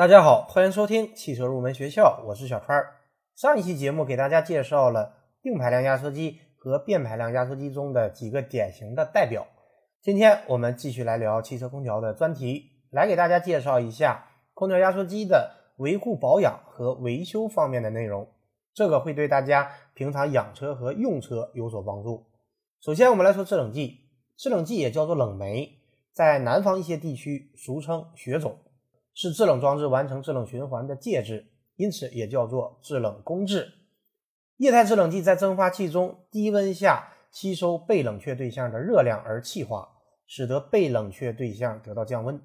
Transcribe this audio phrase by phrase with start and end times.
[0.00, 2.82] 大家好，欢迎收听汽车入门学校，我是小川。
[3.36, 9.46] 上一期节目给大家介绍了定排量压缩机和变排量压缩机中的几个典型的代表。
[10.00, 18.26] 今天我们继续来聊汽车空调的专题，来给大家介绍一下空调压缩机的维护保养和维修方面的内容。
[18.72, 22.24] 这个会对大家平常养车和用车有所帮助。
[22.80, 23.98] 首先，我们来说制冷剂，
[24.38, 25.70] 制冷剂也叫做冷媒，
[26.14, 28.56] 在南方一些地区俗称雪种。
[29.14, 33.72] 是制冷装置完成制冷循环的介质，因此也叫做制冷工质。
[34.56, 39.88] 液态制冷剂在蒸发器中低温下吸收被冷却对象的热量而气化，
[40.26, 42.40] 使得被冷却对象得到降温，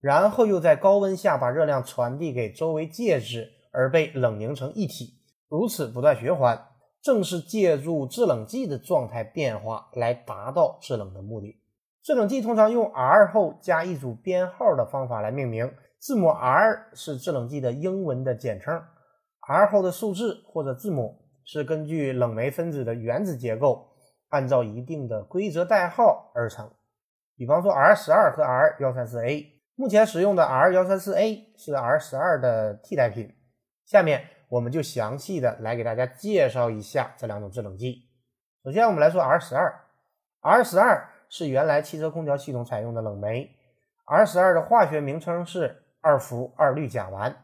[0.00, 6.64] 然后又在高温下把热量传递给周围介质而被冷凝成一体，如此不断循环。
[7.00, 11.62] 正是借助制冷剂的状态变化来达到制冷的目的。
[12.02, 15.72] 制冷剂通常用 R 后加一组编号的方法来命名。
[16.00, 18.80] 字母 R 是制冷剂的英文的简称
[19.40, 23.88] ，R 后的数字或者字母是根据冷媒分子的原子结构，
[24.28, 26.70] 按照一定的规则代号而成。
[27.36, 33.34] 比方说 R 十二和 R 幺三四 A，目前使用的 R 幺三四 A 是 R 十二的替代品。
[33.84, 38.08] 下面我们就详细的来给大家介绍一下这两种制冷剂。
[38.62, 39.80] 首先我们来说 R 十二
[40.42, 43.50] ，R 十二是原来汽车空调系统采用的冷媒
[44.04, 45.82] ，R 十二的化学名称是。
[46.08, 47.34] 二氟二氯甲烷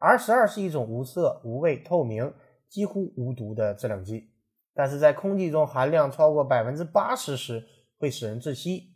[0.00, 2.34] ，R 十二是一种无色、无味、透明、
[2.68, 4.28] 几乎无毒的制冷剂，
[4.74, 7.66] 但是在空气中含量超过百分之八十时
[7.98, 8.94] 会使人窒息。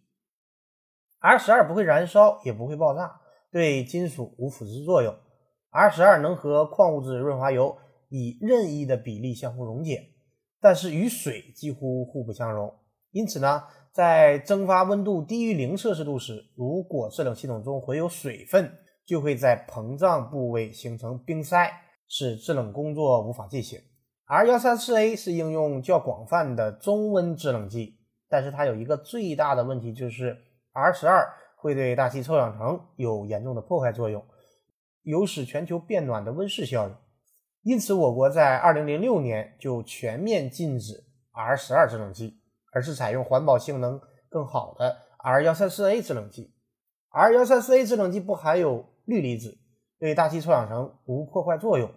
[1.19, 5.17] R 十二不会燃烧，也不会爆炸，对金属无腐蚀作用。
[5.71, 7.79] R 十二能和矿物质润滑油
[8.11, 10.11] 以任意的比例相互溶解，
[10.61, 12.71] 但是与水几乎互不相容。
[13.13, 13.63] 因此呢？
[13.93, 18.73] 在蒸发温度低于零摄氏度时，如果制冷系统中混有水分，
[19.11, 21.69] 就会在膨胀部位形成冰塞，
[22.07, 23.81] 使制冷工作无法进行。
[24.27, 27.99] R 幺三四 A 是应用较广泛的中温制冷剂，
[28.29, 30.37] 但是它有一个最大的问题，就是
[30.73, 34.25] R 十二会对大气臭氧层有严重的破坏作用，
[35.03, 36.95] 有使全球变暖的温室效应。
[37.63, 41.03] 因此，我国在二零零六年就全面禁止
[41.33, 42.37] R 十二制冷剂。
[42.73, 46.55] 而是采用环保性能更好的 R 幺三四 A 制冷剂。
[47.09, 49.59] R 幺三四 A 制冷剂不含有氯离子，
[49.99, 51.91] 对大气臭氧层无破坏作用，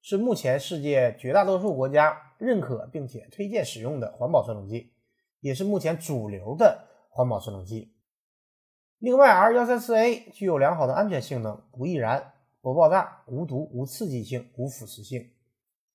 [0.00, 4.92] 是目前世界绝大多数国家认可并且推荐使用的环保制冷剂，
[5.40, 7.94] 也是目前主流的环保制冷剂。
[8.98, 15.30] 另外，R 幺三四 A 具有良好的安全性能，不易燃、不爆炸、无毒、无刺激性、无腐蚀性。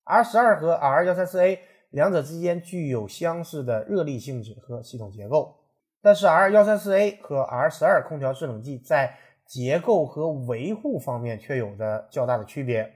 [0.04, 1.60] R 十二和 R 幺三四 A。
[1.90, 5.56] 两者之间具有相似的热力性质和系统结构，
[6.00, 9.18] 但是 R 幺三四 A 和 R 十二空调制冷剂在
[9.50, 12.88] 结构和维护方面却有着较大的区别。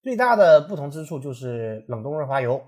[0.00, 2.62] 最大的不同之处就是冷冻润滑油。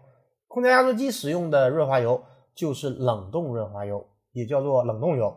[0.48, 2.20] 空调压缩机使用的润滑油
[2.52, 5.36] 就是冷冻润滑油，也叫做冷冻油。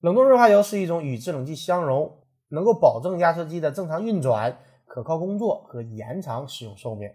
[0.00, 2.12] 冷冻润滑油是一种与制冷剂相融，
[2.48, 7.08] 能够保证压缩机的正常运转、可靠工作和延长使用寿命。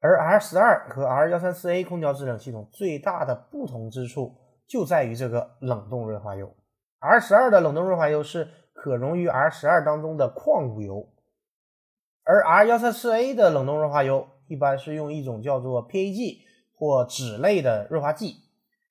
[0.00, 4.34] 而 R 十二和 R 幺三四 A 空调制冷系统最大的不同之处
[4.66, 6.54] 就在于这个冷冻润滑油。
[6.98, 11.08] R 十二的冷冻润滑油是可溶于 R 十二当中的矿物油，
[12.22, 16.40] 而 R 幺三四 A 的冷冻润滑油一般是用一种叫做 PAG
[16.76, 18.42] 或酯类的润滑剂。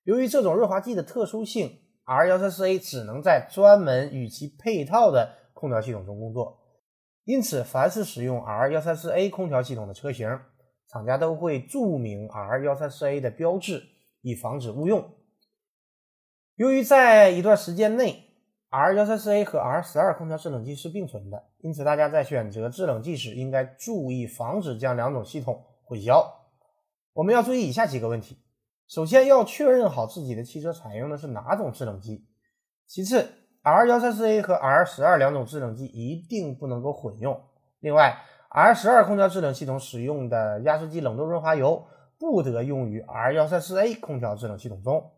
[0.04, 6.60] 由于这种润滑剂的特殊性，R 幺三四 A 只能在专门与其配套的空调系统中工作。
[7.26, 10.28] 因此，凡是使用 R 幺三四 A 空调系统的车型，
[10.90, 13.84] 厂家都会注明 R 幺三四 A 的标志，
[14.22, 15.10] 以防止误用。
[16.56, 18.33] 由于在一段时间内
[18.74, 26.26] ，R 幺三四 A 和 R 十二空调制冷剂是并存的，因此大家在选择制冷剂时应该注意防止将两种系统混淆。
[27.14, 28.40] 我们要注意以下几个问题：
[28.88, 32.26] 首先要确认好自己的汽车采用的是哪种制冷剂；
[32.88, 33.30] 其次
[33.62, 37.40] ，R 幺三四 A 和 R 十二两种制冷剂一定不能够混用。
[37.80, 38.18] 另外
[38.50, 41.86] ，R 十二空调制冷系统使用的压缩机冷冻润滑油
[42.18, 45.12] 不得用于 R 幺三四 A 空调制冷系统中。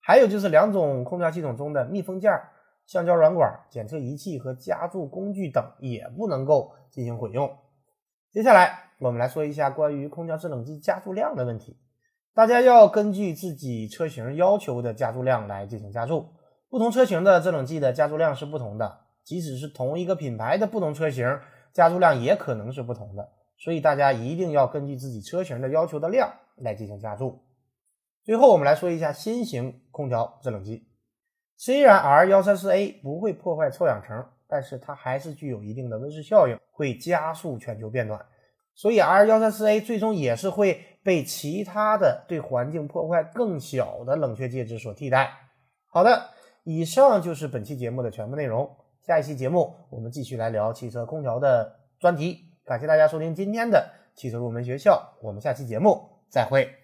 [0.00, 2.32] 还有就是两种空调系统中的密封件、
[2.88, 7.54] 橡胶软管、检测仪器和加注工具等也不能够进行混用。
[8.32, 11.76] 接下来我们来说一下关于空调制冷剂加注量的问题。
[12.32, 16.30] 大家要根据自己车型要求的加注量来进行加注。
[16.70, 21.38] 不同车型的制冷剂的加注量是不同的，即使是同一个品牌的不同车型。
[21.74, 27.44] 加注量也可能是不同的，所以大家一定要根据自己车型的要求的量来进行加注。
[28.24, 30.87] 最后，我们来说一下新型空调制冷剂。
[31.60, 38.24] 虽然 R 幺三四 A 不会破坏臭氧层，但是它还是具有一定的温室效应，会加速全球变暖。
[38.76, 45.32] 所以 R 幺三四 A 最终也是会被其他的对环境破坏更小的冷却介质所替代。
[45.88, 46.28] 好的，
[46.62, 48.70] 以上就是本期节目的全部内容。
[49.02, 52.38] 下一期节目我们继续来聊汽车空调的专题。
[52.64, 56.78] 感谢大家收听今天的汽车入门学校，我们下期节目再会。